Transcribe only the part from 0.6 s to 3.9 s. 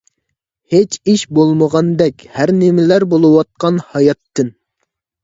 ھېچ ئىش بولمىغاندەك ھەر نىمىلەر بولىۋاتقان